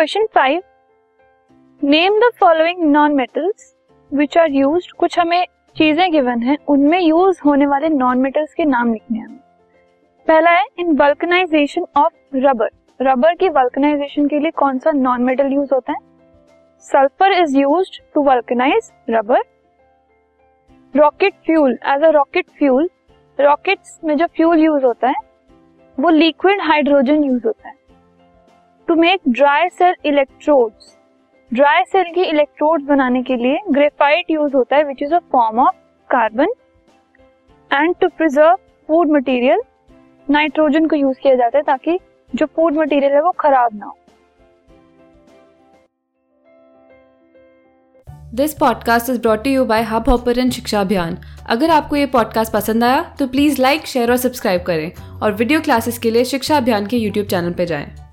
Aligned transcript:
Question 0.00 0.26
five 0.34 0.60
name 1.82 2.18
the 2.20 2.28
following 2.40 2.82
non 2.92 3.14
metals 3.14 3.64
which 4.12 4.36
are 4.38 4.50
use 4.50 4.86
कुछ 4.98 5.18
हमें 5.18 5.44
चीज़ें 5.76 6.12
given 6.12 6.42
है, 6.42 6.56
उनमें 6.68 6.98
यूज़ 7.00 7.40
होने 7.46 7.66
वाले 7.66 7.88
नॉन 7.88 8.18
मेटल्स 8.18 8.54
के 8.54 8.64
नाम 8.64 8.92
लिखने 8.92 9.18
हैं। 9.18 9.36
पहला 10.26 10.50
है 10.50 10.64
in 10.78 10.96
vulcanisation 10.96 11.84
of 11.96 12.36
rubber 12.36 12.70
rubber 13.00 13.34
की 13.34 13.48
वल्कनाइजेशन 13.48 14.28
के 14.28 14.38
लिए 14.38 14.50
कौन 14.50 14.78
सा 14.78 14.90
नॉन 14.90 15.22
मेटल 15.22 15.52
यूज़ 15.52 15.74
होता 15.74 15.92
है? 15.92 15.98
Sulphur 16.84 17.32
is 17.32 17.56
use 17.58 17.90
to 18.14 18.22
vulcanise 18.22 18.90
rubber 19.10 19.42
rocket 20.94 21.34
fuel 21.46 21.78
as 21.86 22.04
a 22.04 22.10
rocket 22.10 22.46
fuel 22.58 22.88
rockets 23.38 23.98
में 24.04 24.16
जो 24.16 24.26
फ्यूल 24.26 24.58
यूज़ 24.58 24.84
होता 24.84 25.08
है, 25.08 25.20
वो 25.98 26.10
लिक्विड 26.10 26.60
हाइड्रोजन 26.60 27.24
यूज़ 27.24 27.46
होता 27.46 27.68
है। 27.68 27.78
To 28.90 28.94
make 28.96 29.20
dry 29.28 29.68
cell 29.68 29.94
electrodes 30.04 30.96
dry 31.50 31.82
cell 31.82 32.12
की 32.14 32.22
इलेक्ट्रोड्स 32.22 32.84
बनाने 32.84 33.22
के 33.22 33.36
लिए 33.36 33.58
ग्रेफाइट 33.70 34.30
यूज़ 34.30 34.56
होता 34.56 34.76
है 34.76 34.84
which 34.84 35.02
is 35.02 35.14
a 35.14 35.18
form 35.32 35.58
of 35.58 35.74
carbon 36.10 36.48
and 37.70 37.94
to 38.00 38.08
preserve 38.08 38.56
food 38.88 39.10
material 39.10 39.62
nitrogen 40.28 40.88
को 40.88 40.96
यूज़ 40.96 41.20
किया 41.22 41.34
जाता 41.34 41.58
है 41.58 41.64
ताकि 41.64 41.98
जो 42.34 42.46
फ़ूड 42.46 42.78
मटेरियल 42.78 43.12
है 43.12 43.22
वो 43.22 43.30
खराब 43.38 43.74
ना 43.74 43.86
हो। 43.86 43.96
This 48.34 48.54
podcast 48.54 49.10
is 49.10 49.20
brought 49.20 49.46
you 49.46 49.64
by 49.64 49.82
hub 49.84 50.08
hopper 50.08 50.48
शिक्षा 50.50 50.80
अभियान 50.80 51.18
अगर 51.48 51.70
आपको 51.70 51.96
ये 51.96 52.06
पॉडकास्ट 52.10 52.52
पसंद 52.52 52.84
आया 52.84 53.02
तो 53.18 53.26
प्लीज़ 53.28 53.62
लाइक 53.62 53.86
शेयर 53.86 54.10
और 54.10 54.16
सब्सक्राइब 54.18 54.62
करें 54.62 55.18
और 55.22 55.32
वीडियो 55.32 55.60
क्लासेस 55.60 55.98
के 55.98 56.10
लिए 56.10 56.24
शिक्षा 56.34 56.56
अभियान 56.56 56.86
के 56.86 56.96
यूट्यूब 56.96 57.26
चैनल 57.26 57.52
पर 57.52 57.64
जाएँ। 57.64 58.09